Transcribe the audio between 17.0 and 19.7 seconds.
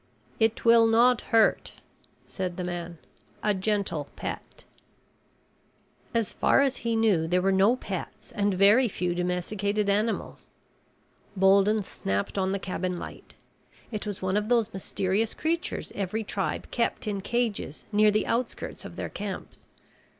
in cages near the outskirts of their camps.